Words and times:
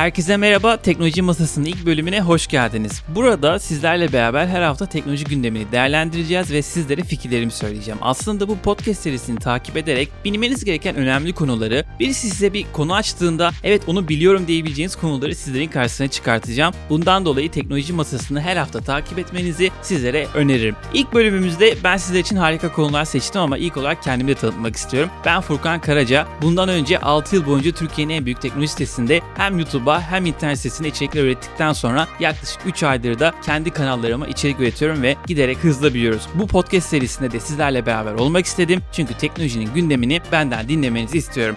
Herkese 0.00 0.36
merhaba, 0.36 0.76
Teknoloji 0.76 1.22
Masası'nın 1.22 1.64
ilk 1.64 1.86
bölümüne 1.86 2.20
hoş 2.20 2.46
geldiniz. 2.46 3.02
Burada 3.14 3.58
sizlerle 3.58 4.12
beraber 4.12 4.46
her 4.46 4.62
hafta 4.62 4.86
teknoloji 4.86 5.24
gündemini 5.24 5.72
değerlendireceğiz 5.72 6.52
ve 6.52 6.62
sizlere 6.62 7.02
fikirlerimi 7.02 7.52
söyleyeceğim. 7.52 7.98
Aslında 8.02 8.48
bu 8.48 8.58
podcast 8.58 9.02
serisini 9.02 9.38
takip 9.38 9.76
ederek 9.76 10.08
bilmeniz 10.24 10.64
gereken 10.64 10.96
önemli 10.96 11.32
konuları, 11.32 11.84
birisi 12.00 12.30
size 12.30 12.52
bir 12.52 12.66
konu 12.72 12.94
açtığında 12.94 13.50
evet 13.62 13.82
onu 13.86 14.08
biliyorum 14.08 14.46
diyebileceğiniz 14.46 14.96
konuları 14.96 15.34
sizlerin 15.34 15.68
karşısına 15.68 16.08
çıkartacağım. 16.08 16.74
Bundan 16.90 17.24
dolayı 17.24 17.50
Teknoloji 17.50 17.92
Masası'nı 17.92 18.40
her 18.40 18.56
hafta 18.56 18.80
takip 18.80 19.18
etmenizi 19.18 19.70
sizlere 19.82 20.26
öneririm. 20.34 20.76
İlk 20.94 21.14
bölümümüzde 21.14 21.74
ben 21.84 21.96
sizler 21.96 22.20
için 22.20 22.36
harika 22.36 22.72
konular 22.72 23.04
seçtim 23.04 23.40
ama 23.40 23.58
ilk 23.58 23.76
olarak 23.76 24.02
kendimi 24.02 24.28
de 24.30 24.34
tanıtmak 24.34 24.76
istiyorum. 24.76 25.10
Ben 25.24 25.40
Furkan 25.40 25.80
Karaca. 25.80 26.26
Bundan 26.42 26.68
önce 26.68 26.98
6 26.98 27.36
yıl 27.36 27.46
boyunca 27.46 27.72
Türkiye'nin 27.72 28.14
en 28.14 28.24
büyük 28.24 28.40
teknoloji 28.40 28.68
sitesinde 28.68 29.20
hem 29.36 29.58
YouTube'a 29.58 29.89
hem 29.98 30.26
internet 30.26 30.58
sitesine 30.58 30.88
içerikler 30.88 31.24
ürettikten 31.24 31.72
sonra 31.72 32.08
yaklaşık 32.20 32.60
3 32.66 32.82
aydır 32.82 33.18
da 33.18 33.34
kendi 33.44 33.70
kanallarıma 33.70 34.26
içerik 34.26 34.60
üretiyorum 34.60 35.02
ve 35.02 35.16
giderek 35.26 35.58
hızla 35.58 35.94
büyüyoruz. 35.94 36.28
Bu 36.34 36.46
podcast 36.46 36.88
serisinde 36.88 37.30
de 37.30 37.40
sizlerle 37.40 37.86
beraber 37.86 38.12
olmak 38.12 38.46
istedim. 38.46 38.82
Çünkü 38.92 39.14
teknolojinin 39.14 39.74
gündemini 39.74 40.20
benden 40.32 40.68
dinlemenizi 40.68 41.18
istiyorum. 41.18 41.56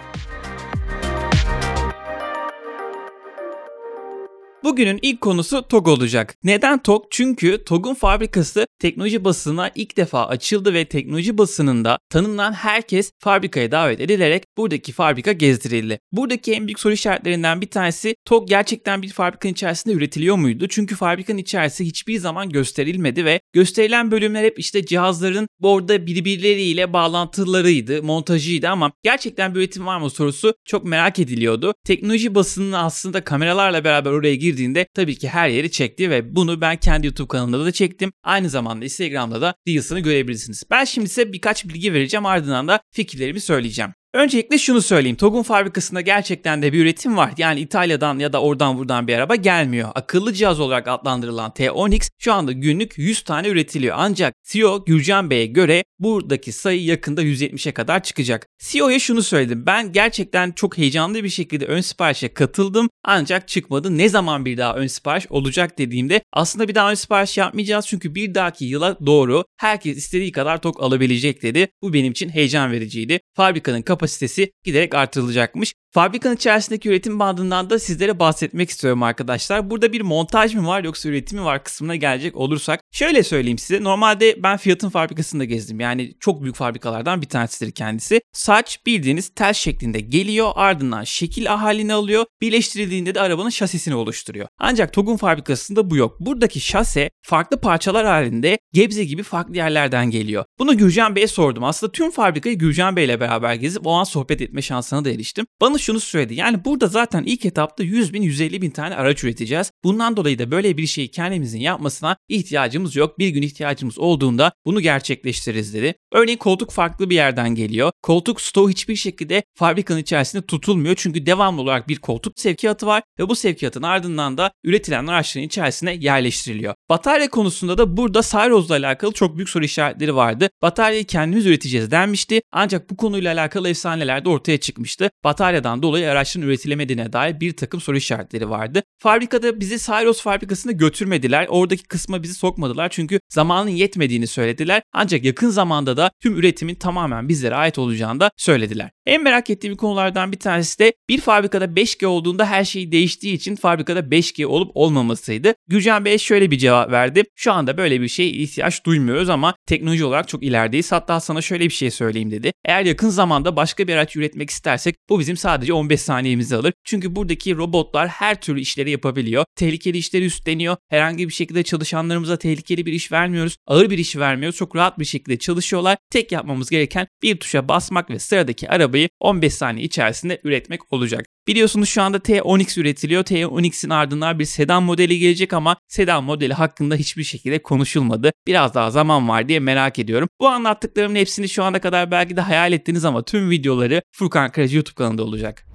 Bugünün 4.64 5.00
ilk 5.02 5.22
konusu 5.22 5.68
TOG 5.68 5.88
olacak. 5.88 6.36
Neden 6.44 6.84
TOG? 6.84 7.04
Çünkü 7.10 7.64
TOG'un 7.66 7.94
fabrikası 7.94 8.68
teknoloji 8.80 9.24
basınına 9.24 9.72
ilk 9.76 9.98
defa 9.98 10.28
açıldı 10.28 10.74
ve 10.74 10.86
teknoloji 10.86 11.38
basınında 11.38 12.00
tanınan 12.10 12.54
herkes 12.54 13.12
fabrikaya 13.20 13.72
davet 13.72 14.02
edilerek 14.02 14.44
buradaki 14.58 14.92
fabrika 14.92 15.32
gezdirildi. 15.32 16.00
Buradaki 16.12 16.54
en 16.54 16.68
büyük 16.68 16.80
soru 16.80 16.94
işaretlerinden 16.94 17.62
bir 17.62 17.70
tanesi 17.70 18.16
TOG 18.26 18.50
gerçekten 18.50 19.02
bir 19.02 19.10
fabrikanın 19.10 19.54
içerisinde 19.54 19.94
üretiliyor 19.94 20.36
muydu? 20.36 20.68
Çünkü 20.70 20.96
fabrikanın 20.96 21.38
içerisi 21.38 21.86
hiçbir 21.86 22.20
zaman 22.20 22.50
gösterilmedi 22.50 23.26
ve 23.26 23.40
gösterilen 23.54 24.12
bölümler 24.12 24.44
hep 24.44 24.60
işte 24.60 24.86
cihazların 24.86 25.48
orada 25.62 26.06
birbirleriyle 26.06 26.94
bağlantılarıydı, 26.94 28.04
montajıydı 28.04 28.70
ama 28.70 28.92
gerçekten 29.04 29.56
bir 29.56 29.60
üretim 29.60 29.86
var 29.86 30.00
mı 30.00 30.10
sorusu 30.10 30.54
çok 30.66 30.86
merak 30.86 31.20
ediliyordu. 31.20 31.74
Teknoloji 31.86 32.36
basının 32.36 32.72
aslında 32.72 33.24
kameralarla 33.24 33.84
beraber 33.84 34.12
oraya 34.12 34.36
girdi 34.36 34.54
girdiğinde 34.54 34.88
tabii 34.94 35.16
ki 35.16 35.30
her 35.30 35.50
yeri 35.50 35.72
çekti 35.72 36.10
ve 36.10 36.36
bunu 36.36 36.62
ben 36.62 36.78
kendi 36.78 37.08
YouTube 37.08 37.28
kanalımda 37.28 37.66
da 37.66 37.72
çektim. 37.72 38.14
Aynı 38.24 38.50
zamanda 38.50 38.86
Instagram'da 38.86 39.42
da 39.42 39.56
Reels'ını 39.68 40.00
görebilirsiniz. 40.00 40.64
Ben 40.72 40.84
şimdi 40.84 41.10
size 41.10 41.34
birkaç 41.34 41.66
bilgi 41.66 41.94
vereceğim 41.94 42.26
ardından 42.26 42.68
da 42.68 42.82
fikirlerimi 42.92 43.40
söyleyeceğim. 43.40 43.92
Öncelikle 44.14 44.58
şunu 44.58 44.82
söyleyeyim. 44.82 45.18
TOG'un 45.18 45.44
fabrikasında 45.44 46.02
gerçekten 46.02 46.62
de 46.62 46.74
bir 46.74 46.82
üretim 46.82 47.18
var. 47.18 47.34
Yani 47.38 47.60
İtalya'dan 47.60 48.20
ya 48.20 48.34
da 48.34 48.42
oradan 48.42 48.78
buradan 48.78 49.08
bir 49.08 49.14
araba 49.14 49.36
gelmiyor. 49.36 49.90
Akıllı 49.96 50.34
cihaz 50.34 50.60
olarak 50.60 50.88
adlandırılan 50.88 51.52
T10X 51.52 52.10
şu 52.20 52.34
anda 52.34 52.52
günlük 52.52 52.98
100 52.98 53.24
tane 53.24 53.48
üretiliyor. 53.48 53.96
Ancak 54.00 54.34
CEO 54.44 54.86
Gürcan 54.86 55.30
Bey'e 55.30 55.46
göre 55.46 55.84
buradaki 56.00 56.52
sayı 56.52 56.84
yakında 56.84 57.24
170'e 57.24 57.72
kadar 57.72 58.04
çıkacak. 58.04 58.48
CEO'ya 58.60 59.00
şunu 59.00 59.24
söyledim. 59.24 59.66
Ben 59.66 59.92
gerçekten 59.92 60.52
çok 60.52 60.78
heyecanlı 60.78 61.24
bir 61.24 61.30
şekilde 61.30 61.66
ön 61.66 61.82
siparişe 61.82 62.34
katıldım. 62.34 62.90
Ancak 63.04 63.48
çıkmadı. 63.48 63.98
Ne 63.98 64.10
zaman 64.10 64.46
bir 64.46 64.58
daha 64.58 64.76
ön 64.76 64.88
sipariş 64.88 65.28
olacak 65.30 65.78
dediğimde 65.78 66.22
aslında 66.34 66.68
bir 66.68 66.76
daha 66.76 66.92
ön 66.92 66.96
sipariş 66.96 67.38
yapmayacağız. 67.38 67.88
Çünkü 67.88 68.16
bir 68.16 68.36
dahaki 68.36 68.66
yıla 68.66 68.98
doğru 69.06 69.44
herkes 69.58 69.98
istediği 69.98 70.32
kadar 70.32 70.62
TOG 70.62 70.76
alabilecek 70.80 71.44
dedi. 71.44 71.68
Bu 71.82 71.94
benim 71.94 72.12
için 72.12 72.30
heyecan 72.30 72.72
vericiydi. 72.72 73.20
Fabrikanın 73.36 73.82
kapasitesi 73.82 74.03
kapasitesi 74.04 74.52
giderek 74.64 74.96
artırılacakmış. 74.96 75.74
Fabrikanın 75.94 76.36
içerisindeki 76.36 76.90
üretim 76.90 77.20
bandından 77.20 77.70
da 77.70 77.80
sizlere 77.80 78.20
bahsetmek 78.20 78.70
istiyorum 78.70 79.04
arkadaşlar. 79.04 79.70
Burada 79.70 79.94
bir 79.94 80.02
montaj 80.02 80.56
mı 80.56 80.68
var 80.68 80.84
yoksa 80.84 81.10
üretim 81.10 81.40
mi 81.40 81.46
var 81.46 81.64
kısmına 81.64 81.96
gelecek 81.96 82.36
olursak. 82.36 82.80
Şöyle 82.92 83.24
söyleyeyim 83.24 83.58
size. 83.58 83.84
Normalde 83.84 84.44
ben 84.44 84.58
Fiat'ın 84.58 84.90
fabrikasında 84.90 85.46
gezdim. 85.46 85.80
Yani 85.80 86.14
çok 86.20 86.44
büyük 86.44 86.56
fabrikalardan 86.56 87.22
bir 87.22 87.28
tanesidir 87.28 87.72
kendisi. 87.72 88.22
Saç 88.32 88.80
bildiğiniz 88.86 89.30
tel 89.30 89.54
şeklinde 89.54 90.00
geliyor 90.00 90.52
ardından 90.56 91.04
şekil 91.04 91.46
halini 91.46 91.94
alıyor. 91.94 92.26
Birleştirildiğinde 92.42 93.16
de 93.16 93.22
arabanın 93.22 93.50
şasisini 93.50 93.96
oluşturuyor. 93.96 94.48
Ancak 94.60 94.94
TOG'un 94.94 95.18
fabrikasında 95.18 95.90
bu 95.90 95.98
yok. 95.98 96.20
Buradaki 96.20 96.60
şase 96.60 97.10
farklı 97.22 97.62
parçalar 97.62 98.06
halinde 98.06 98.58
Gebze 98.74 99.04
gibi 99.04 99.24
farklı 99.24 99.56
yerlerden 99.56 100.10
geliyor. 100.10 100.46
Bunu 100.60 100.78
Gürcan 100.78 101.16
Bey'e 101.16 101.28
sordum. 101.28 101.64
Aslında 101.64 101.92
tüm 101.92 102.12
fabrikayı 102.12 102.58
Gürcan 102.58 102.96
Bey 102.96 103.06
ile 103.06 103.20
beraber 103.20 103.54
gezip 103.54 103.88
o 103.88 103.92
an 103.92 104.04
sohbet 104.04 104.42
etme 104.42 104.62
şansına 104.62 105.06
da 105.06 105.10
eriştim. 105.10 105.46
Bana 105.62 105.83
şunu 105.84 106.00
söyledi. 106.00 106.36
Yani 106.36 106.66
burada 106.66 106.88
zaten 106.88 107.24
ilk 107.24 107.46
etapta 107.46 107.84
100 107.84 108.14
bin 108.14 108.22
150 108.22 108.62
bin 108.62 108.70
tane 108.70 108.96
araç 108.96 109.24
üreteceğiz. 109.24 109.72
Bundan 109.84 110.18
dolayı 110.18 110.40
da 110.40 110.52
böyle 110.52 110.78
bir 110.78 110.88
şeyi 110.88 111.08
kendimizin 111.08 111.60
yapmasına 111.60 112.18
ihtiyacımız 112.30 112.96
yok. 112.96 113.20
Bir 113.20 113.30
gün 113.30 113.42
ihtiyacımız 113.42 114.00
olduğunda 114.00 114.52
bunu 114.66 114.82
gerçekleştiririz 114.82 115.74
dedi. 115.74 115.96
Örneğin 116.14 116.38
koltuk 116.38 116.72
farklı 116.72 117.10
bir 117.10 117.16
yerden 117.16 117.56
geliyor. 117.56 117.92
Koltuk 118.02 118.42
stoğu 118.42 118.70
hiçbir 118.70 118.96
şekilde 118.96 119.44
fabrikanın 119.56 120.00
içerisinde 120.00 120.46
tutulmuyor. 120.46 120.96
Çünkü 120.96 121.26
devamlı 121.26 121.62
olarak 121.62 121.88
bir 121.88 121.98
koltuk 121.98 122.40
sevkiyatı 122.40 122.86
var 122.86 123.04
ve 123.20 123.30
bu 123.30 123.36
sevkiyatın 123.36 123.84
ardından 123.84 124.38
da 124.38 124.52
üretilen 124.64 125.08
araçların 125.08 125.48
içerisine 125.48 125.94
yerleştiriliyor. 125.94 126.74
Batarya 126.90 127.30
konusunda 127.30 127.78
da 127.78 127.98
burada 127.98 128.22
Cyros'la 128.22 128.76
alakalı 128.76 129.12
çok 129.12 129.38
büyük 129.38 129.50
soru 129.50 129.66
işaretleri 129.66 130.16
vardı. 130.16 130.50
Bataryayı 130.62 131.06
kendimiz 131.06 131.46
üreteceğiz 131.46 131.92
denmişti. 131.92 132.42
Ancak 132.52 132.90
bu 132.90 132.98
konuyla 132.98 133.34
alakalı 133.34 133.70
efsaneler 133.70 134.26
de 134.26 134.30
ortaya 134.30 134.58
çıkmıştı. 134.58 135.10
Bataryadan 135.24 135.73
dolayı 135.82 136.12
araçların 136.12 136.48
üretilemediğine 136.48 137.14
dair 137.14 137.40
bir 137.40 137.58
takım 137.58 137.82
soru 137.82 137.98
işaretleri 137.98 138.50
vardı. 138.50 138.84
Fabrikada 139.00 139.60
bizi 139.60 139.80
Cyros 139.80 140.22
fabrikasına 140.22 140.72
götürmediler. 140.72 141.48
Oradaki 141.50 141.84
kısma 141.84 142.24
bizi 142.24 142.34
sokmadılar 142.34 142.90
çünkü 142.90 143.20
zamanın 143.30 143.70
yetmediğini 143.70 144.28
söylediler. 144.28 144.82
Ancak 144.94 145.24
yakın 145.24 145.50
zamanda 145.50 145.98
da 145.98 146.12
tüm 146.22 146.36
üretimin 146.36 146.76
tamamen 146.76 147.30
bizlere 147.30 147.56
ait 147.56 147.78
olacağını 147.78 148.20
da 148.20 148.32
söylediler. 148.38 148.90
En 149.06 149.24
merak 149.24 149.50
ettiğim 149.50 149.76
konulardan 149.76 150.32
bir 150.32 150.40
tanesi 150.40 150.80
de 150.80 150.94
bir 151.10 151.22
fabrikada 151.22 151.66
5G 151.66 152.06
olduğunda 152.06 152.46
her 152.46 152.64
şey 152.64 152.92
değiştiği 152.92 153.34
için 153.34 153.56
fabrikada 153.56 154.00
5G 154.00 154.46
olup 154.46 154.72
olmamasıydı. 154.76 155.54
Gürcan 155.68 156.06
Bey 156.06 156.18
şöyle 156.18 156.52
bir 156.52 156.58
cevap 156.58 156.92
verdi. 156.92 157.24
Şu 157.36 157.52
anda 157.52 157.78
böyle 157.78 158.02
bir 158.02 158.08
şeye 158.08 158.30
ihtiyaç 158.30 158.86
duymuyoruz 158.86 159.30
ama 159.30 159.56
teknoloji 159.68 160.06
olarak 160.06 160.28
çok 160.28 160.44
ilerideyiz. 160.44 160.92
Hatta 160.92 161.20
sana 161.20 161.42
şöyle 161.42 161.64
bir 161.64 161.70
şey 161.70 161.92
söyleyeyim 161.92 162.32
dedi. 162.32 162.52
Eğer 162.66 162.86
yakın 162.86 163.10
zamanda 163.10 163.56
başka 163.56 163.88
bir 163.88 163.94
araç 163.94 164.16
üretmek 164.16 164.50
istersek 164.50 164.96
bu 165.10 165.20
bizim 165.20 165.38
sadece 165.38 165.63
15 165.72 166.02
saniyemizi 166.02 166.56
alır. 166.56 166.74
Çünkü 166.84 167.16
buradaki 167.16 167.58
robotlar 167.58 168.08
her 168.08 168.42
türlü 168.42 168.62
işleri 168.62 168.92
yapabiliyor. 168.92 169.46
Tehlikeli 169.56 169.98
işleri 169.98 170.26
üstleniyor. 170.26 170.78
Herhangi 170.90 171.28
bir 171.28 171.34
şekilde 171.34 171.64
çalışanlarımıza 171.64 172.38
tehlikeli 172.38 172.86
bir 172.86 172.94
iş 172.94 173.12
vermiyoruz. 173.12 173.58
Ağır 173.68 173.90
bir 173.90 173.98
iş 173.98 174.16
vermiyoruz. 174.16 174.58
Çok 174.58 174.76
rahat 174.76 175.00
bir 175.00 175.06
şekilde 175.06 175.38
çalışıyorlar. 175.38 175.98
Tek 176.10 176.32
yapmamız 176.32 176.70
gereken 176.70 177.08
bir 177.24 177.38
tuşa 177.38 177.68
basmak 177.68 178.10
ve 178.10 178.20
sıradaki 178.20 178.70
arabayı 178.70 179.10
15 179.20 179.54
saniye 179.54 179.86
içerisinde 179.86 180.42
üretmek 180.44 180.94
olacak. 180.94 181.26
Biliyorsunuz 181.48 181.90
şu 181.90 182.02
anda 182.02 182.18
T10X 182.18 182.80
üretiliyor. 182.80 183.24
T10X'in 183.24 183.90
ardından 183.90 184.40
bir 184.40 184.46
sedan 184.46 184.84
modeli 184.84 185.20
gelecek 185.20 185.54
ama 185.54 185.78
sedan 185.88 186.24
modeli 186.24 186.54
hakkında 186.54 186.96
hiçbir 186.96 187.24
şekilde 187.24 187.62
konuşulmadı. 187.62 188.32
Biraz 188.48 188.74
daha 188.76 188.92
zaman 188.92 189.30
var 189.30 189.48
diye 189.48 189.60
merak 189.60 190.00
ediyorum. 190.00 190.30
Bu 190.40 190.48
anlattıklarımın 190.48 191.16
hepsini 191.16 191.50
şu 191.50 191.64
ana 191.64 191.82
kadar 191.82 192.12
belki 192.12 192.36
de 192.36 192.42
hayal 192.42 192.74
ettiniz 192.74 193.06
ama 193.06 193.24
tüm 193.24 193.50
videoları 193.50 194.02
Furkan 194.12 194.52
Kıracı 194.52 194.76
YouTube 194.76 194.96
kanalında 194.96 195.24
olacak. 195.24 195.73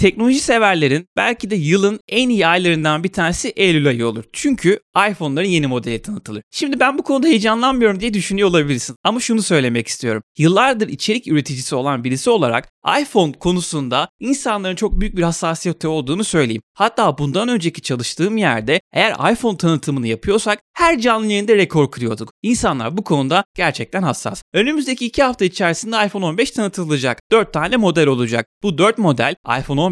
Teknoloji 0.00 0.40
severlerin 0.40 1.06
belki 1.16 1.50
de 1.50 1.56
yılın 1.56 2.00
en 2.08 2.28
iyi 2.28 2.46
aylarından 2.46 3.04
bir 3.04 3.12
tanesi 3.12 3.48
Eylül 3.48 3.88
ayı 3.88 4.06
olur. 4.06 4.24
Çünkü 4.32 4.80
iPhone'ların 5.10 5.48
yeni 5.48 5.66
modeli 5.66 6.02
tanıtılır. 6.02 6.42
Şimdi 6.50 6.80
ben 6.80 6.98
bu 6.98 7.02
konuda 7.02 7.26
heyecanlanmıyorum 7.26 8.00
diye 8.00 8.14
düşünüyor 8.14 8.48
olabilirsin. 8.48 8.96
Ama 9.04 9.20
şunu 9.20 9.42
söylemek 9.42 9.88
istiyorum. 9.88 10.22
Yıllardır 10.38 10.88
içerik 10.88 11.28
üreticisi 11.28 11.74
olan 11.74 12.04
birisi 12.04 12.30
olarak 12.30 12.68
iPhone 13.00 13.32
konusunda 13.32 14.08
insanların 14.20 14.74
çok 14.76 15.00
büyük 15.00 15.16
bir 15.16 15.22
hassasiyeti 15.22 15.88
olduğunu 15.88 16.24
söyleyeyim. 16.24 16.62
Hatta 16.74 17.18
bundan 17.18 17.48
önceki 17.48 17.82
çalıştığım 17.82 18.36
yerde 18.36 18.80
eğer 18.92 19.32
iPhone 19.32 19.56
tanıtımını 19.56 20.06
yapıyorsak 20.06 20.62
her 20.74 20.98
canlı 20.98 21.26
yayında 21.26 21.56
rekor 21.56 21.90
kırıyorduk. 21.90 22.32
İnsanlar 22.42 22.96
bu 22.96 23.04
konuda 23.04 23.44
gerçekten 23.54 24.02
hassas. 24.02 24.42
Önümüzdeki 24.52 25.06
2 25.06 25.22
hafta 25.22 25.44
içerisinde 25.44 26.06
iPhone 26.06 26.24
15 26.24 26.50
tanıtılacak. 26.50 27.20
4 27.32 27.52
tane 27.52 27.76
model 27.76 28.06
olacak. 28.06 28.46
Bu 28.62 28.78
4 28.78 28.98
model 28.98 29.34
iPhone 29.58 29.80
15, 29.80 29.89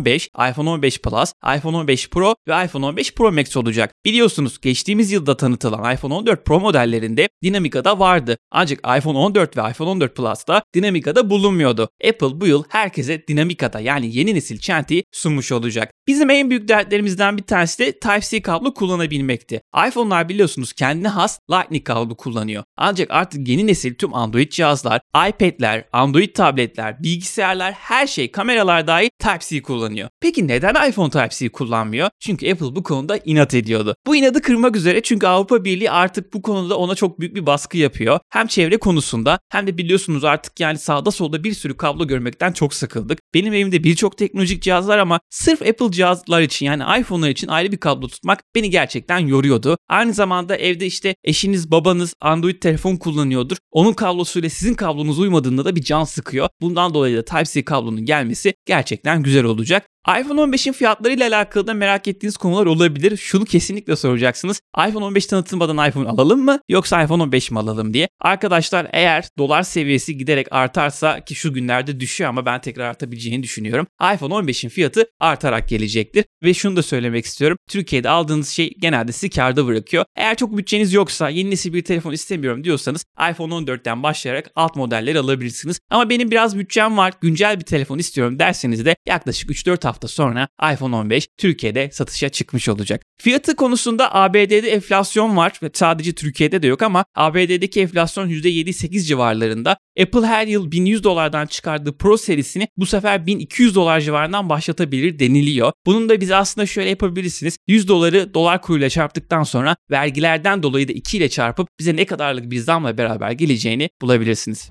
iPhone 0.50 0.70
15 0.70 1.00
Plus, 1.00 1.32
iPhone 1.56 1.76
15 1.76 2.10
Pro 2.10 2.34
ve 2.48 2.64
iPhone 2.64 2.86
15 2.86 3.14
Pro 3.14 3.32
Max 3.32 3.56
olacak. 3.56 3.94
Biliyorsunuz 4.04 4.60
geçtiğimiz 4.60 5.12
yılda 5.12 5.36
tanıtılan 5.36 5.94
iPhone 5.94 6.14
14 6.14 6.44
Pro 6.44 6.60
modellerinde 6.60 7.28
Dinamica'da 7.42 7.98
vardı. 7.98 8.38
Ancak 8.50 8.78
iPhone 8.98 9.18
14 9.18 9.56
ve 9.56 9.70
iPhone 9.70 9.88
14 9.88 10.16
Plus'ta 10.16 10.62
Dinamica'da 10.74 11.30
bulunmuyordu. 11.30 11.88
Apple 12.08 12.40
bu 12.40 12.46
yıl 12.46 12.64
herkese 12.68 13.28
Dinamica'da 13.28 13.80
yani 13.80 14.16
yeni 14.16 14.34
nesil 14.34 14.58
çentiyi 14.58 15.04
sunmuş 15.12 15.52
olacak. 15.52 15.92
Bizim 16.08 16.30
en 16.30 16.50
büyük 16.50 16.68
dertlerimizden 16.68 17.36
bir 17.38 17.42
tanesi 17.42 17.78
de 17.78 17.92
Type-C 17.92 18.42
kablo 18.42 18.74
kullanabilmekti. 18.74 19.60
iPhone'lar 19.88 20.28
biliyorsunuz 20.28 20.72
kendine 20.72 21.08
has 21.08 21.38
Lightning 21.50 21.84
kablo 21.84 22.14
kullanıyor. 22.14 22.64
Ancak 22.76 23.10
artık 23.10 23.48
yeni 23.48 23.66
nesil 23.66 23.94
tüm 23.94 24.14
Android 24.14 24.50
cihazlar, 24.52 25.00
iPad'ler, 25.28 25.84
Android 25.92 26.34
tabletler, 26.34 27.02
bilgisayarlar 27.02 27.72
her 27.72 28.06
şey 28.06 28.30
kameralar 28.30 28.86
dahi 28.86 29.10
Type-C 29.18 29.62
kullanıyor. 29.62 30.08
Peki 30.20 30.48
neden 30.48 30.90
iPhone 30.90 31.10
Type-C 31.10 31.48
kullanmıyor? 31.48 32.10
Çünkü 32.20 32.52
Apple 32.52 32.76
bu 32.76 32.82
konuda 32.82 33.16
inat 33.16 33.54
ediyordu. 33.54 33.94
Bu 34.06 34.16
inadı 34.16 34.42
kırmak 34.42 34.76
üzere 34.76 35.02
çünkü 35.02 35.26
Avrupa 35.26 35.64
Birliği 35.64 35.90
artık 35.90 36.34
bu 36.34 36.42
konuda 36.42 36.78
ona 36.78 36.94
çok 36.94 37.20
büyük 37.20 37.34
bir 37.34 37.46
baskı 37.46 37.78
yapıyor. 37.78 38.20
Hem 38.30 38.46
çevre 38.46 38.76
konusunda 38.76 39.38
hem 39.48 39.66
de 39.66 39.78
biliyorsunuz 39.78 40.24
artık 40.24 40.60
yani 40.60 40.78
sağda 40.78 41.10
solda 41.10 41.44
bir 41.44 41.52
sürü 41.52 41.76
kablo 41.76 42.06
görmekten 42.06 42.52
çok 42.52 42.74
sıkıldık. 42.74 43.18
Benim 43.34 43.54
evimde 43.54 43.84
birçok 43.84 44.18
teknolojik 44.18 44.62
cihazlar 44.62 44.98
ama 44.98 45.20
sırf 45.30 45.62
Apple 45.62 45.97
cihazlar 45.98 46.42
için 46.42 46.66
yani 46.66 47.00
iPhone'lar 47.00 47.28
için 47.30 47.48
ayrı 47.48 47.72
bir 47.72 47.76
kablo 47.76 48.08
tutmak 48.08 48.42
beni 48.54 48.70
gerçekten 48.70 49.18
yoruyordu. 49.18 49.76
Aynı 49.88 50.12
zamanda 50.14 50.56
evde 50.56 50.86
işte 50.86 51.14
eşiniz, 51.24 51.70
babanız 51.70 52.14
Android 52.20 52.60
telefon 52.60 52.96
kullanıyordur. 52.96 53.56
Onun 53.70 53.92
kablosuyla 53.92 54.50
sizin 54.50 54.74
kablonuz 54.74 55.18
uymadığında 55.18 55.64
da 55.64 55.76
bir 55.76 55.82
can 55.82 56.04
sıkıyor. 56.04 56.48
Bundan 56.60 56.94
dolayı 56.94 57.16
da 57.16 57.24
Type-C 57.24 57.64
kablonun 57.64 58.04
gelmesi 58.04 58.54
gerçekten 58.66 59.22
güzel 59.22 59.44
olacak 59.44 59.86
iPhone 60.20 60.40
15'in 60.40 60.72
fiyatları 60.72 61.12
ile 61.12 61.24
alakalı 61.24 61.66
da 61.66 61.74
merak 61.74 62.08
ettiğiniz 62.08 62.36
konular 62.36 62.66
olabilir. 62.66 63.16
Şunu 63.16 63.44
kesinlikle 63.44 63.96
soracaksınız. 63.96 64.60
iPhone 64.88 65.04
15 65.04 65.26
tanıtılmadan 65.26 65.88
iPhone 65.88 66.08
alalım 66.08 66.44
mı 66.44 66.60
yoksa 66.68 67.02
iPhone 67.02 67.22
15 67.22 67.50
mi 67.50 67.58
alalım 67.58 67.94
diye. 67.94 68.08
Arkadaşlar 68.20 68.86
eğer 68.92 69.24
dolar 69.38 69.62
seviyesi 69.62 70.18
giderek 70.18 70.46
artarsa 70.50 71.24
ki 71.24 71.34
şu 71.34 71.54
günlerde 71.54 72.00
düşüyor 72.00 72.30
ama 72.30 72.46
ben 72.46 72.60
tekrar 72.60 72.84
artabileceğini 72.84 73.42
düşünüyorum. 73.42 73.86
iPhone 74.14 74.34
15'in 74.34 74.68
fiyatı 74.68 75.06
artarak 75.20 75.68
gelecektir. 75.68 76.24
Ve 76.42 76.54
şunu 76.54 76.76
da 76.76 76.82
söylemek 76.82 77.24
istiyorum. 77.24 77.58
Türkiye'de 77.68 78.08
aldığınız 78.08 78.48
şey 78.48 78.72
genelde 78.78 79.12
sizi 79.12 79.30
karda 79.30 79.66
bırakıyor. 79.66 80.04
Eğer 80.16 80.36
çok 80.36 80.56
bütçeniz 80.56 80.92
yoksa 80.92 81.28
yeni 81.28 81.50
nesil 81.50 81.72
bir 81.72 81.84
telefon 81.84 82.12
istemiyorum 82.12 82.64
diyorsanız 82.64 83.04
iPhone 83.30 83.54
14'ten 83.54 84.02
başlayarak 84.02 84.50
alt 84.56 84.76
modelleri 84.76 85.18
alabilirsiniz. 85.18 85.80
Ama 85.90 86.10
benim 86.10 86.30
biraz 86.30 86.58
bütçem 86.58 86.96
var 86.96 87.12
güncel 87.20 87.60
bir 87.60 87.64
telefon 87.64 87.98
istiyorum 87.98 88.38
derseniz 88.38 88.84
de 88.84 88.96
yaklaşık 89.06 89.50
3-4 89.50 89.87
hafta 89.88 90.08
sonra 90.08 90.48
iPhone 90.72 90.96
15 90.96 91.28
Türkiye'de 91.38 91.90
satışa 91.92 92.28
çıkmış 92.28 92.68
olacak. 92.68 93.02
Fiyatı 93.20 93.56
konusunda 93.56 94.14
ABD'de 94.14 94.72
enflasyon 94.72 95.36
var 95.36 95.58
ve 95.62 95.70
sadece 95.74 96.12
Türkiye'de 96.12 96.62
de 96.62 96.66
yok 96.66 96.82
ama 96.82 97.04
ABD'deki 97.14 97.80
enflasyon 97.80 98.28
%7-8 98.28 99.00
civarlarında. 99.00 99.76
Apple 100.00 100.26
her 100.26 100.46
yıl 100.46 100.70
1100 100.70 101.04
dolardan 101.04 101.46
çıkardığı 101.46 101.96
Pro 101.98 102.16
serisini 102.16 102.68
bu 102.76 102.86
sefer 102.86 103.26
1200 103.26 103.74
dolar 103.74 104.00
civarından 104.00 104.48
başlatabilir 104.48 105.18
deniliyor. 105.18 105.72
Bunun 105.86 106.08
da 106.08 106.20
biz 106.20 106.30
aslında 106.30 106.66
şöyle 106.66 106.90
yapabilirsiniz. 106.90 107.56
100 107.66 107.88
doları 107.88 108.34
dolar 108.34 108.62
kuruyla 108.62 108.88
çarptıktan 108.88 109.42
sonra 109.42 109.76
vergilerden 109.90 110.62
dolayı 110.62 110.88
da 110.88 110.92
2 110.92 111.16
ile 111.16 111.28
çarpıp 111.28 111.68
bize 111.78 111.96
ne 111.96 112.04
kadarlık 112.04 112.50
bir 112.50 112.58
zamla 112.58 112.98
beraber 112.98 113.32
geleceğini 113.32 113.90
bulabilirsiniz. 114.02 114.70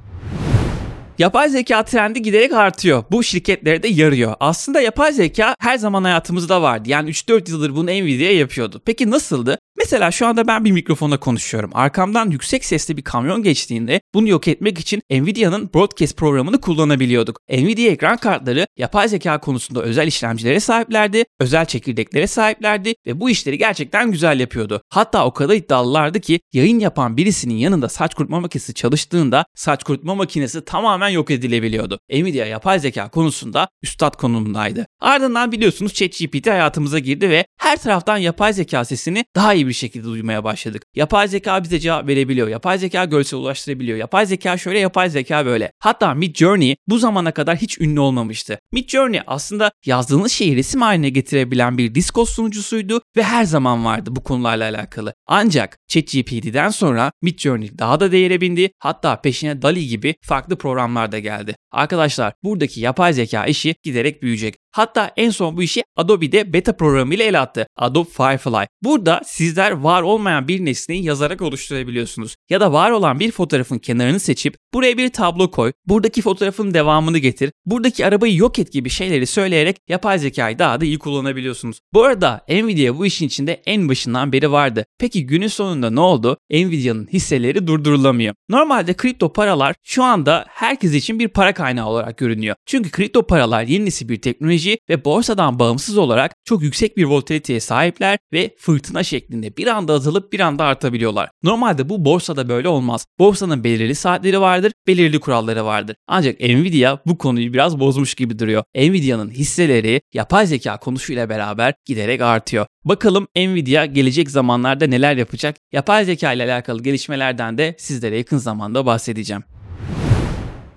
Yapay 1.19 1.49
zeka 1.49 1.85
trendi 1.85 2.21
giderek 2.21 2.53
artıyor. 2.53 3.03
Bu 3.11 3.23
şirketlere 3.23 3.83
de 3.83 3.87
yarıyor. 3.87 4.35
Aslında 4.39 4.81
yapay 4.81 5.13
zeka 5.13 5.55
her 5.59 5.77
zaman 5.77 6.03
hayatımızda 6.03 6.61
vardı. 6.61 6.89
Yani 6.89 7.09
3-4 7.09 7.51
yıldır 7.51 7.75
bunu 7.75 7.85
Nvidia 7.85 8.31
yapıyordu. 8.31 8.81
Peki 8.85 9.11
nasıldı? 9.11 9.57
Mesela 9.77 10.11
şu 10.11 10.27
anda 10.27 10.47
ben 10.47 10.65
bir 10.65 10.71
mikrofonda 10.71 11.17
konuşuyorum. 11.17 11.71
Arkamdan 11.73 12.29
yüksek 12.31 12.65
sesli 12.65 12.97
bir 12.97 13.01
kamyon 13.01 13.43
geçtiğinde 13.43 14.01
bunu 14.13 14.27
yok 14.29 14.47
etmek 14.47 14.79
için 14.79 15.01
Nvidia'nın 15.11 15.69
Broadcast 15.73 16.17
programını 16.17 16.61
kullanabiliyorduk. 16.61 17.39
Nvidia 17.49 17.91
ekran 17.91 18.17
kartları 18.17 18.67
yapay 18.77 19.07
zeka 19.07 19.39
konusunda 19.39 19.81
özel 19.81 20.07
işlemcilere 20.07 20.59
sahiplerdi, 20.59 21.23
özel 21.39 21.65
çekirdeklere 21.65 22.27
sahiplerdi 22.27 22.93
ve 23.07 23.19
bu 23.19 23.29
işleri 23.29 23.57
gerçekten 23.57 24.11
güzel 24.11 24.39
yapıyordu. 24.39 24.81
Hatta 24.89 25.25
o 25.25 25.33
kadar 25.33 25.55
iddialılardı 25.55 26.19
ki 26.19 26.39
yayın 26.53 26.79
yapan 26.79 27.17
birisinin 27.17 27.57
yanında 27.57 27.89
saç 27.89 28.15
kurutma 28.15 28.39
makinesi 28.39 28.73
çalıştığında 28.73 29.45
saç 29.55 29.83
kurutma 29.83 30.15
makinesi 30.15 30.65
tamamen 30.65 31.09
yok 31.09 31.31
edilebiliyordu. 31.31 31.99
Nvidia 32.09 32.45
yapay 32.45 32.79
zeka 32.79 33.09
konusunda 33.09 33.67
üstad 33.83 34.15
konumundaydı. 34.15 34.85
Ardından 34.99 35.51
biliyorsunuz 35.51 35.93
ChatGPT 35.93 36.47
hayatımıza 36.47 36.99
girdi 36.99 37.29
ve 37.29 37.45
her 37.57 37.77
taraftan 37.77 38.17
yapay 38.17 38.53
zeka 38.53 38.85
sesini 38.85 39.25
daha 39.35 39.53
iyi 39.53 39.66
bir 39.67 39.73
şekilde 39.73 40.03
duymaya 40.03 40.43
başladık. 40.43 40.83
Yapay 40.95 41.27
zeka 41.27 41.63
bize 41.63 41.79
cevap 41.79 42.07
verebiliyor. 42.07 42.47
Yapay 42.47 42.77
zeka 42.77 43.05
görsel 43.05 43.39
ulaştırabiliyor. 43.39 43.97
Yapay 43.97 44.25
zeka 44.25 44.57
şöyle, 44.57 44.79
yapay 44.79 45.09
zeka 45.09 45.45
böyle. 45.45 45.71
Hatta 45.79 46.13
Mid 46.13 46.35
Journey 46.35 46.75
bu 46.87 46.97
zamana 46.97 47.31
kadar 47.31 47.57
hiç 47.57 47.81
ünlü 47.81 47.99
olmamıştı. 47.99 48.59
Mid 48.71 48.89
Journey 48.89 49.21
aslında 49.27 49.71
yazdığınız 49.85 50.31
şeyi 50.31 50.55
resim 50.55 50.81
haline 50.81 51.09
getirebilen 51.09 51.77
bir 51.77 51.95
Discord 51.95 52.27
sunucusuydu 52.27 53.01
ve 53.17 53.23
her 53.23 53.43
zaman 53.43 53.85
vardı 53.85 54.09
bu 54.15 54.23
konularla 54.23 54.63
alakalı. 54.63 55.13
Ancak 55.27 55.77
ChatGPT'den 55.87 56.69
sonra 56.69 57.11
Mid 57.21 57.39
Journey 57.39 57.79
daha 57.79 57.99
da 57.99 58.11
değere 58.11 58.41
bindi. 58.41 58.71
Hatta 58.79 59.21
peşine 59.21 59.61
DALI 59.61 59.87
gibi 59.87 60.15
farklı 60.21 60.57
programlar 60.57 61.11
da 61.11 61.19
geldi. 61.19 61.55
Arkadaşlar 61.71 62.33
buradaki 62.43 62.81
yapay 62.81 63.13
zeka 63.13 63.45
işi 63.45 63.75
giderek 63.83 64.21
büyüyecek. 64.21 64.55
Hatta 64.77 65.11
en 65.17 65.29
son 65.29 65.57
bu 65.57 65.63
işi 65.63 65.83
Adobe'de 65.95 66.53
beta 66.53 66.77
programı 66.77 67.13
ile 67.13 67.23
ele 67.23 67.39
attı. 67.39 67.67
Adobe 67.75 68.09
Firefly. 68.09 68.67
Burada 68.83 69.21
sizler 69.25 69.71
var 69.71 70.01
olmayan 70.01 70.47
bir 70.47 70.65
nesneyi 70.65 71.03
yazarak 71.03 71.41
oluşturabiliyorsunuz. 71.41 72.35
Ya 72.49 72.61
da 72.61 72.73
var 72.73 72.91
olan 72.91 73.19
bir 73.19 73.31
fotoğrafın 73.31 73.77
kenarını 73.77 74.19
seçip 74.19 74.55
buraya 74.73 74.97
bir 74.97 75.09
tablo 75.09 75.51
koy, 75.51 75.71
buradaki 75.87 76.21
fotoğrafın 76.21 76.73
devamını 76.73 77.17
getir, 77.17 77.51
buradaki 77.65 78.05
arabayı 78.05 78.35
yok 78.35 78.59
et 78.59 78.71
gibi 78.71 78.89
şeyleri 78.89 79.27
söyleyerek 79.27 79.77
yapay 79.89 80.19
zekayı 80.19 80.59
daha 80.59 80.81
da 80.81 80.85
iyi 80.85 80.99
kullanabiliyorsunuz. 80.99 81.79
Bu 81.93 82.03
arada 82.03 82.45
Nvidia 82.49 82.97
bu 82.97 83.05
işin 83.05 83.27
içinde 83.27 83.61
en 83.65 83.89
başından 83.89 84.31
beri 84.31 84.51
vardı. 84.51 84.85
Peki 84.99 85.25
günün 85.25 85.47
sonunda 85.47 85.89
ne 85.89 85.99
oldu? 85.99 86.37
Nvidia'nın 86.51 87.07
hisseleri 87.13 87.67
durdurulamıyor. 87.67 88.33
Normalde 88.49 88.93
kripto 88.93 89.33
paralar 89.33 89.75
şu 89.83 90.03
anda 90.03 90.45
herkes 90.49 90.93
için 90.93 91.19
bir 91.19 91.27
para 91.27 91.53
kaynağı 91.53 91.87
olarak 91.87 92.17
görünüyor. 92.17 92.55
Çünkü 92.65 92.91
kripto 92.91 93.27
paralar 93.27 93.63
yeni 93.63 93.85
nesil 93.85 94.09
bir 94.09 94.21
teknoloji 94.21 94.66
teknoloji 94.67 94.77
ve 94.89 95.05
borsadan 95.05 95.59
bağımsız 95.59 95.97
olarak 95.97 96.35
çok 96.45 96.61
yüksek 96.61 96.97
bir 96.97 97.03
volatiliteye 97.03 97.59
sahipler 97.59 98.17
ve 98.33 98.55
fırtına 98.59 99.03
şeklinde 99.03 99.57
bir 99.57 99.67
anda 99.67 99.93
azalıp 99.93 100.33
bir 100.33 100.39
anda 100.39 100.63
artabiliyorlar. 100.63 101.29
Normalde 101.43 101.89
bu 101.89 102.05
borsada 102.05 102.49
böyle 102.49 102.67
olmaz. 102.67 103.05
Borsanın 103.19 103.63
belirli 103.63 103.95
saatleri 103.95 104.41
vardır, 104.41 104.71
belirli 104.87 105.19
kuralları 105.19 105.65
vardır. 105.65 105.95
Ancak 106.07 106.39
Nvidia 106.39 106.97
bu 107.05 107.17
konuyu 107.17 107.53
biraz 107.53 107.79
bozmuş 107.79 108.15
gibi 108.15 108.39
duruyor. 108.39 108.63
Nvidia'nın 108.75 109.29
hisseleri 109.29 110.01
yapay 110.13 110.47
zeka 110.47 110.77
konusuyla 110.77 111.29
beraber 111.29 111.73
giderek 111.85 112.21
artıyor. 112.21 112.65
Bakalım 112.85 113.27
Nvidia 113.35 113.85
gelecek 113.85 114.31
zamanlarda 114.31 114.87
neler 114.87 115.17
yapacak? 115.17 115.55
Yapay 115.71 116.05
zeka 116.05 116.33
ile 116.33 116.43
alakalı 116.43 116.83
gelişmelerden 116.83 117.57
de 117.57 117.75
sizlere 117.77 118.17
yakın 118.17 118.37
zamanda 118.37 118.85
bahsedeceğim. 118.85 119.43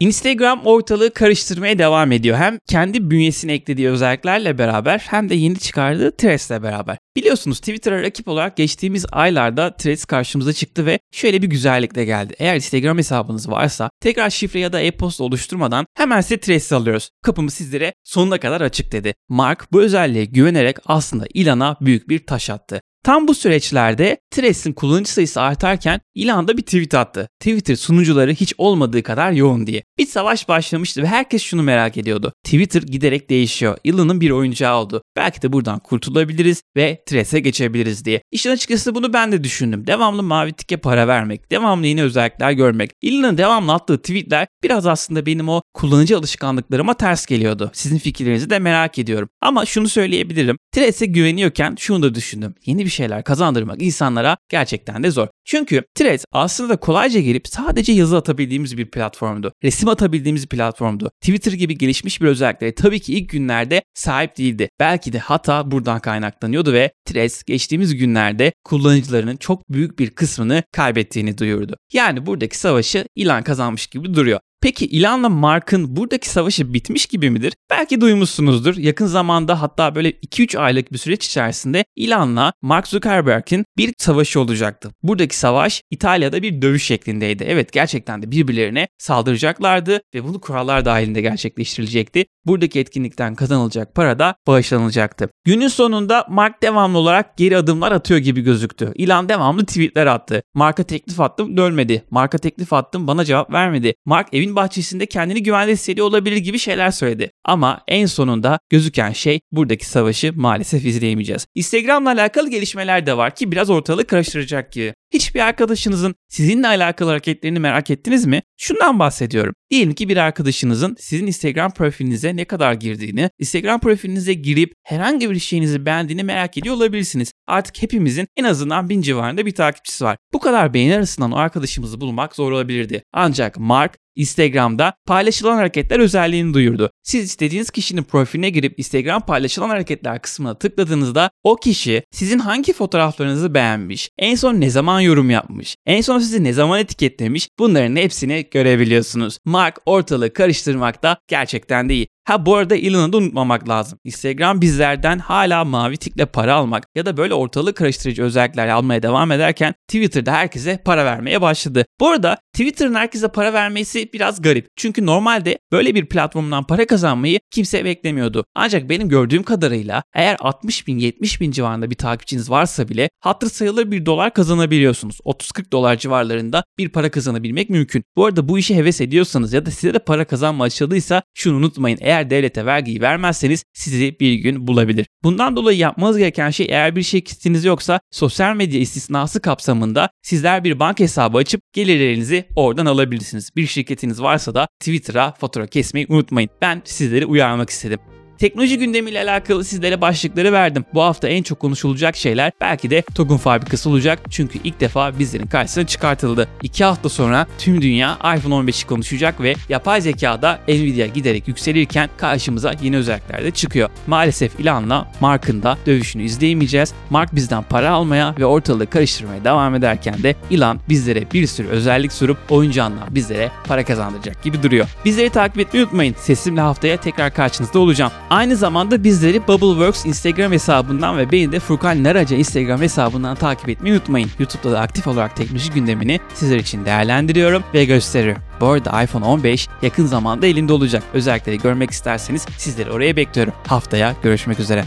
Instagram 0.01 0.61
ortalığı 0.65 1.15
karıştırmaya 1.15 1.79
devam 1.79 2.13
ediyor. 2.13 2.39
Hem 2.39 2.59
kendi 2.69 3.11
bünyesine 3.11 3.53
eklediği 3.53 3.89
özelliklerle 3.89 4.59
beraber 4.59 4.99
hem 4.99 5.29
de 5.29 5.35
yeni 5.35 5.59
çıkardığı 5.59 6.17
Threads'le 6.17 6.51
beraber. 6.51 6.99
Biliyorsunuz 7.17 7.59
Twitter'a 7.59 8.03
rakip 8.03 8.29
olarak 8.29 8.57
geçtiğimiz 8.57 9.07
aylarda 9.13 9.77
Threads 9.77 10.05
karşımıza 10.05 10.53
çıktı 10.53 10.87
ve 10.87 10.99
şöyle 11.13 11.43
bir 11.43 11.47
güzellik 11.47 11.95
de 11.95 12.05
geldi. 12.05 12.35
Eğer 12.39 12.55
Instagram 12.55 12.99
hesabınız 12.99 13.51
varsa 13.51 13.91
tekrar 14.01 14.31
şifre 14.31 14.61
ya 14.61 14.73
da 14.73 14.81
e-posta 14.81 15.25
oluşturmadan 15.25 15.87
hemen 15.97 16.21
size 16.21 16.41
Threads 16.41 16.73
alıyoruz. 16.73 17.11
Kapımız 17.23 17.55
sizlere 17.55 17.93
sonuna 18.05 18.39
kadar 18.39 18.61
açık 18.61 18.93
dedi. 18.93 19.15
Mark 19.29 19.73
bu 19.73 19.83
özelliğe 19.83 20.25
güvenerek 20.25 20.77
aslında 20.87 21.27
ilana 21.35 21.77
büyük 21.81 22.09
bir 22.09 22.27
taş 22.27 22.51
attı. 22.51 22.81
Tam 23.05 23.29
bu 23.29 23.35
süreçlerde 23.35 24.19
Threads'in 24.31 24.73
kullanıcı 24.73 25.13
sayısı 25.13 25.41
artarken 25.41 26.01
Elon 26.17 26.49
da 26.49 26.57
bir 26.57 26.63
tweet 26.63 26.95
attı. 26.95 27.29
Twitter 27.41 27.77
sunucuları 27.77 28.33
hiç 28.33 28.55
olmadığı 28.59 29.03
kadar 29.03 29.33
yoğun 29.33 29.67
diye. 29.67 29.83
Bir 29.99 30.07
savaş 30.07 30.49
başlamıştı 30.49 31.03
ve 31.03 31.07
herkes 31.07 31.43
şunu 31.43 31.63
merak 31.63 31.97
ediyordu. 31.97 32.33
Twitter 32.45 32.83
giderek 32.83 33.31
değişiyor. 33.31 33.77
Elon'un 33.85 34.21
bir 34.21 34.31
oyuncağı 34.31 34.77
oldu. 34.77 35.03
Belki 35.17 35.43
de 35.43 35.53
buradan 35.53 35.79
kurtulabiliriz 35.79 36.63
ve 36.77 37.03
Threads'e 37.07 37.41
geçebiliriz 37.41 38.05
diye. 38.05 38.23
İşin 38.33 38.51
açıkçası 38.51 38.95
bunu 38.95 39.13
ben 39.13 39.33
de 39.33 39.45
düşündüm. 39.45 39.87
Devamlı 39.87 40.23
mavi 40.23 40.53
tike 40.53 40.77
para 40.77 41.09
vermek, 41.09 41.51
devamlı 41.51 41.87
yeni 41.87 42.03
özellikler 42.03 42.53
görmek. 42.53 42.91
Elon'un 43.03 43.39
devamlı 43.39 43.73
attığı 43.73 43.99
tweetler 43.99 44.47
biraz 44.63 44.87
aslında 44.87 45.27
benim 45.27 45.49
o 45.49 45.63
kullanıcı 45.75 46.19
alışkanlıklarıma 46.19 46.95
ters 46.95 47.27
geliyordu. 47.27 47.71
Sizin 47.75 47.99
fikirlerinizi 47.99 48.51
de 48.51 48.59
merak 48.59 48.99
ediyorum. 48.99 49.29
Ama 49.41 49.67
şunu 49.67 49.89
söyleyebilirim. 49.89 50.59
Threads'e 50.73 51.07
güveniyorken 51.07 51.77
şunu 51.79 52.03
da 52.03 52.15
düşündüm. 52.15 52.55
Yeni 52.67 52.85
bir 52.85 52.90
şeyler 52.91 53.25
kazandırmak 53.25 53.83
insanlara 53.83 54.37
gerçekten 54.49 55.03
de 55.03 55.11
zor. 55.11 55.29
Çünkü 55.45 55.83
Threads 55.95 56.25
aslında 56.33 56.77
kolayca 56.77 57.21
gelip 57.21 57.49
sadece 57.49 57.93
yazı 57.93 58.17
atabildiğimiz 58.17 58.79
bir 58.79 58.91
platformdu. 58.91 59.53
Resim 59.65 59.89
atabildiğimiz 59.89 60.43
bir 60.43 60.49
platformdu. 60.49 61.11
Twitter 61.21 61.53
gibi 61.53 61.79
gelişmiş 61.79 62.21
bir 62.21 62.27
özelliklere 62.27 62.75
tabii 62.75 63.01
ki 63.01 63.15
ilk 63.15 63.29
günlerde 63.29 63.83
sahip 63.95 64.39
değildi. 64.39 64.69
Belki 64.81 65.13
de 65.13 65.19
hata 65.19 65.71
buradan 65.71 66.01
kaynaklanıyordu 66.01 66.73
ve 66.73 66.91
Threads 67.05 67.43
geçtiğimiz 67.43 67.97
günlerde 67.97 68.53
kullanıcılarının 68.65 69.37
çok 69.37 69.71
büyük 69.71 69.99
bir 69.99 70.11
kısmını 70.11 70.63
kaybettiğini 70.73 71.39
duyurdu. 71.39 71.77
Yani 71.93 72.27
buradaki 72.27 72.59
savaşı 72.59 73.05
ilan 73.17 73.43
kazanmış 73.43 73.87
gibi 73.87 74.15
duruyor. 74.15 74.41
Peki 74.63 74.87
Elon'la 74.87 75.29
Mark'ın 75.29 75.97
buradaki 75.97 76.29
savaşı 76.29 76.75
bitmiş 76.75 77.07
gibi 77.07 77.31
midir? 77.31 77.55
Belki 77.71 78.01
duymuşsunuzdur. 78.01 78.77
Yakın 78.77 79.07
zamanda 79.07 79.63
hatta 79.63 79.95
böyle 79.95 80.11
2-3 80.11 80.59
aylık 80.59 80.93
bir 80.93 80.99
süreç 80.99 81.27
içerisinde 81.27 81.85
Elon'la 81.97 82.53
Mark 82.63 82.89
Zuckerberg'in 82.89 83.65
bir 83.77 83.95
savaşı 83.99 84.41
olacaktı. 84.41 84.91
Buradaki 85.03 85.37
savaş 85.37 85.83
İtalya'da 85.91 86.43
bir 86.43 86.63
dövüş 86.63 86.85
şeklindeydi. 86.85 87.45
Evet 87.45 87.73
gerçekten 87.73 88.23
de 88.23 88.31
birbirlerine 88.31 88.89
saldıracaklardı 88.99 90.01
ve 90.15 90.25
bunu 90.25 90.41
kurallar 90.41 90.85
dahilinde 90.85 91.21
gerçekleştirilecekti. 91.21 92.25
Buradaki 92.47 92.81
etkinlikten 92.81 93.35
kazanılacak 93.35 93.95
para 93.95 94.19
da 94.19 94.35
bağışlanacaktı. 94.47 95.29
Günün 95.51 95.69
sonunda 95.69 96.27
Mark 96.29 96.63
devamlı 96.63 96.99
olarak 96.99 97.37
geri 97.37 97.57
adımlar 97.57 97.93
atıyor 97.93 98.21
gibi 98.21 98.41
gözüktü. 98.41 98.93
Elon 98.97 99.29
devamlı 99.29 99.67
tweetler 99.67 100.07
attı. 100.07 100.43
Mark'a 100.55 100.83
teklif 100.83 101.21
attım 101.21 101.57
dönmedi. 101.57 102.05
Mark'a 102.11 102.39
teklif 102.39 102.73
attım 102.73 103.07
bana 103.07 103.25
cevap 103.25 103.53
vermedi. 103.53 103.95
Mark 104.05 104.35
evin 104.35 104.57
bahçesinde 104.57 105.07
kendini 105.07 105.43
güvende 105.43 105.73
hissediyor 105.73 106.07
olabilir 106.07 106.37
gibi 106.37 106.59
şeyler 106.59 106.91
söyledi. 106.91 107.31
Ama 107.45 107.81
en 107.89 108.07
sonunda 108.07 108.59
gözüken 108.69 109.13
şey 109.13 109.41
buradaki 109.53 109.87
savaşı 109.87 110.33
maalesef 110.37 110.85
izleyemeyeceğiz. 110.85 111.47
Instagram'la 111.55 112.11
alakalı 112.11 112.51
gelişmeler 112.51 113.07
de 113.07 113.17
var 113.17 113.35
ki 113.35 113.53
biraz 113.53 113.71
ortalığı 113.71 114.07
karıştıracak 114.07 114.73
gibi. 114.73 114.95
Hiçbir 115.13 115.41
arkadaşınızın 115.41 116.15
sizinle 116.29 116.67
alakalı 116.67 117.11
hareketlerini 117.11 117.59
merak 117.59 117.91
ettiniz 117.91 118.27
mi? 118.27 118.43
Şundan 118.57 118.99
bahsediyorum. 118.99 119.55
Diyelim 119.71 119.95
ki 119.95 120.09
bir 120.09 120.17
arkadaşınızın 120.17 120.97
sizin 120.99 121.27
Instagram 121.27 121.71
profilinize 121.71 122.37
ne 122.37 122.45
kadar 122.45 122.73
girdiğini, 122.73 123.31
Instagram 123.39 123.81
profilinize 123.81 124.35
girip 124.35 124.73
herhangi 124.83 125.31
bir 125.31 125.39
şeyinizi 125.39 125.87
beğendiğini 125.87 126.23
merak 126.23 126.59
ediyor 126.59 126.75
olabilirsiniz. 126.75 127.33
Artık 127.47 127.83
hepimizin 127.83 128.27
en 128.37 128.45
azından 128.45 128.89
bin 128.89 129.03
civarında 129.03 129.47
bir 129.47 129.55
takipçisi 129.55 130.05
var. 130.05 130.17
Bu 130.33 130.41
kadar 130.41 130.75
beğeni 130.75 130.97
arasından 130.97 131.33
o 131.33 131.37
arkadaşımızı 131.37 132.01
bulmak 132.01 132.37
zor 132.37 132.53
olabilirdi. 132.53 133.03
Ancak 133.13 133.59
Mark 133.59 133.97
Instagram'da 134.17 134.95
paylaşılan 135.07 135.57
hareketler 135.57 135.99
özelliğini 135.99 136.55
duyurdu. 136.55 136.91
Siz 137.03 137.25
istediğiniz 137.25 137.71
kişinin 137.71 138.03
profiline 138.03 138.51
girip 138.51 138.79
Instagram 138.79 139.27
paylaşılan 139.27 139.69
hareketler 139.69 140.23
kısmına 140.23 140.55
tıkladığınızda 140.55 141.31
o 141.45 141.57
kişi 141.57 142.03
sizin 142.11 142.39
hangi 142.39 142.73
fotoğraflarınızı 142.73 143.55
beğenmiş, 143.55 144.11
en 144.19 144.35
son 144.35 144.61
ne 144.61 144.71
zaman 144.71 145.01
yorum 145.01 145.31
yapmış, 145.31 145.77
en 145.87 146.01
son 146.01 146.19
sizi 146.19 146.45
ne 146.45 146.53
zaman 146.53 146.81
etiketlemiş 146.81 147.49
bunların 147.59 147.97
hepsini 147.97 148.47
görebiliyorsunuz. 148.51 149.39
Mark 149.45 149.79
ortalığı 149.87 150.33
karıştırmakta 150.33 151.17
gerçekten 151.29 151.89
de 151.89 151.95
iyi. 151.95 152.07
Ha 152.25 152.47
bu 152.47 152.57
arada 152.57 152.77
Elon'u 152.77 153.13
da 153.13 153.17
unutmamak 153.17 153.69
lazım. 153.69 153.99
Instagram 154.05 154.61
bizlerden 154.61 155.19
hala 155.19 155.65
mavi 155.65 155.97
tikle 155.97 156.27
para 156.27 156.55
almak 156.55 156.87
ya 156.95 157.07
da 157.07 157.17
böyle 157.17 157.35
ortalığı 157.35 157.75
karıştırıcı 157.75 158.23
özellikler 158.23 158.69
almaya 158.69 159.03
devam 159.03 159.33
ederken 159.33 159.75
Twitter'da 159.89 160.33
herkese 160.33 160.83
para 160.85 161.05
vermeye 161.05 161.41
başladı. 161.41 161.87
Bu 162.01 162.09
arada 162.09 162.39
Twitter'ın 162.53 162.95
herkese 162.95 163.29
para 163.29 163.53
vermesi 163.53 164.00
biraz 164.13 164.43
garip. 164.43 164.67
Çünkü 164.77 165.07
normalde 165.07 165.59
böyle 165.73 165.95
bir 165.95 166.07
platformdan 166.07 166.65
para 166.65 166.87
kazanmayı 166.87 167.41
kimse 167.51 167.85
beklemiyordu. 167.85 168.45
Ancak 168.55 168.89
benim 168.89 169.09
gördüğüm 169.09 169.43
kadarıyla 169.43 170.03
eğer 170.15 170.37
60 170.41 170.87
bin 170.87 170.99
70 170.99 171.41
bin 171.41 171.51
civarında 171.51 171.91
bir 171.91 171.95
takipçiniz 171.95 172.51
varsa 172.51 172.89
bile 172.89 173.11
hatır 173.21 173.51
sayılır 173.51 173.91
bir 173.91 174.07
dolar 174.07 174.35
kazanabiliyorsunuz. 174.35 175.19
30-40 175.25 175.73
dolar 175.73 175.99
civarlarında 175.99 176.65
bir 176.79 176.89
para 176.89 177.11
kazanabilmek 177.11 177.71
mümkün. 177.71 178.05
Bu 178.17 178.25
arada 178.25 178.49
bu 178.49 178.59
işi 178.59 178.77
heves 178.77 179.01
ediyorsanız 179.01 179.53
ya 179.53 179.67
da 179.67 179.71
size 179.71 179.95
de 179.95 179.99
para 179.99 180.25
kazanma 180.25 180.65
açıldıysa 180.65 181.23
şunu 181.35 181.57
unutmayın. 181.57 181.99
Eğer 182.01 182.31
devlete 182.31 182.67
vergiyi 182.67 183.01
vermezseniz 183.01 183.65
sizi 183.73 184.17
bir 184.21 184.35
gün 184.35 184.67
bulabilir. 184.67 185.07
Bundan 185.23 185.57
dolayı 185.57 185.79
yapmanız 185.79 186.19
gereken 186.19 186.51
şey 186.51 186.67
eğer 186.71 186.97
bir 186.97 187.03
şirketiniz 187.03 187.65
yoksa 187.65 188.01
sosyal 188.11 188.57
medya 188.57 188.81
istisnası 188.81 189.41
kapsamında 189.41 190.11
sizler 190.23 190.65
bir 190.65 190.81
banka 190.81 191.05
hesabı 191.05 191.39
açıp 191.39 191.61
gelirlerinizi 191.73 192.45
oradan 192.57 192.87
alabilirsiniz. 192.87 193.51
Bir 193.57 193.67
şirketiniz 193.91 194.23
varsa 194.23 194.55
da 194.55 194.69
Twitter'a 194.81 195.33
fatura 195.33 195.67
kesmeyi 195.67 196.07
unutmayın. 196.09 196.51
Ben 196.63 196.83
sizleri 196.85 197.27
uyarmak 197.27 197.71
istedim. 197.71 198.01
Teknoloji 198.41 198.79
gündemiyle 198.79 199.21
alakalı 199.23 199.65
sizlere 199.65 200.01
başlıkları 200.01 200.53
verdim. 200.53 200.85
Bu 200.95 201.03
hafta 201.03 201.29
en 201.29 201.43
çok 201.43 201.61
konuşulacak 201.61 202.17
şeyler 202.17 202.53
belki 202.61 202.91
de 202.91 203.03
TOG'un 203.15 203.37
fabrikası 203.37 203.91
olacak. 203.91 204.19
Çünkü 204.31 204.59
ilk 204.65 204.81
defa 204.81 205.19
bizlerin 205.19 205.47
karşısına 205.47 205.87
çıkartıldı. 205.87 206.49
2 206.63 206.85
hafta 206.85 207.09
sonra 207.09 207.47
tüm 207.59 207.83
dünya 207.83 208.15
iPhone 208.15 208.55
15'i 208.55 208.87
konuşacak 208.87 209.41
ve 209.41 209.55
yapay 209.69 210.01
zekada 210.01 210.61
Nvidia 210.69 211.07
giderek 211.07 211.49
yükselirken 211.49 212.11
karşımıza 212.17 212.75
yeni 212.83 212.97
özellikler 212.97 213.45
de 213.45 213.51
çıkıyor. 213.51 213.91
Maalesef 214.07 214.61
Elon'la 214.61 215.13
Mark'ın 215.21 215.63
da 215.63 215.79
dövüşünü 215.87 216.23
izleyemeyeceğiz. 216.23 216.95
Mark 217.11 217.35
bizden 217.35 217.63
para 217.63 217.91
almaya 217.91 218.35
ve 218.39 218.47
ortalığı 218.47 218.91
karıştırmaya 218.91 219.45
devam 219.45 219.75
ederken 219.75 220.23
de 220.23 220.37
Elon 220.51 220.81
bizlere 220.89 221.31
bir 221.33 221.47
sürü 221.47 221.69
özellik 221.69 222.13
sunup 222.13 222.39
oyuncağından 222.51 223.15
bizlere 223.15 223.51
para 223.67 223.85
kazandıracak 223.85 224.43
gibi 224.43 224.63
duruyor. 224.63 224.87
Bizleri 225.05 225.31
takip 225.31 225.59
etmeyi 225.59 225.85
unutmayın. 225.85 226.15
Sesimle 226.19 226.61
haftaya 226.61 226.97
tekrar 226.97 227.35
karşınızda 227.35 227.79
olacağım. 227.79 228.13
Aynı 228.31 228.57
zamanda 228.57 229.05
bizleri 229.05 229.47
Bubbleworks 229.49 230.07
Instagram 230.07 230.53
hesabından 230.53 231.19
ve 231.19 231.33
beni 231.33 231.53
de 231.53 231.61
Furkan 231.61 232.05
Naraca 232.05 232.37
Instagram 232.37 232.81
hesabından 232.81 233.37
takip 233.37 233.69
etmeyi 233.69 233.95
unutmayın. 233.95 234.31
YouTube'da 234.39 234.73
da 234.73 234.81
aktif 234.81 235.07
olarak 235.07 235.37
teknoloji 235.37 235.71
gündemini 235.71 236.21
sizler 236.35 236.57
için 236.57 236.85
değerlendiriyorum 236.85 237.65
ve 237.75 237.85
gösteriyorum. 237.85 238.43
Bu 238.61 238.67
arada 238.67 239.03
iPhone 239.03 239.25
15 239.25 239.69
yakın 239.83 240.07
zamanda 240.07 240.47
elimde 240.47 240.73
olacak. 240.73 241.03
Özellikleri 241.15 241.59
görmek 241.59 241.91
isterseniz 241.91 242.47
sizleri 242.57 242.91
oraya 242.91 243.17
bekliyorum. 243.17 243.53
Haftaya 243.67 244.15
görüşmek 244.23 244.61
üzere. 244.61 244.85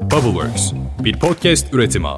Bubbleworks, 0.00 0.72
bir 0.98 1.18
podcast 1.18 1.74
üretimi. 1.74 2.08